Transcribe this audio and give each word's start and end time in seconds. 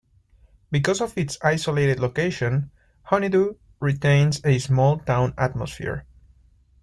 Because 0.71 0.99
of 0.99 1.15
its 1.15 1.37
isolated 1.43 1.99
location, 1.99 2.71
Honeydew 3.03 3.53
retains 3.79 4.41
a 4.43 4.57
small 4.57 4.97
town 4.97 5.35
atmosphere. 5.37 6.07